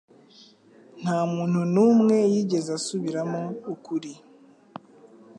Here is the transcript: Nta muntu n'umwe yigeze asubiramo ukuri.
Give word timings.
Nta 1.01 1.19
muntu 1.33 1.59
n'umwe 1.73 2.15
yigeze 2.33 2.69
asubiramo 2.79 3.41
ukuri. 3.73 4.13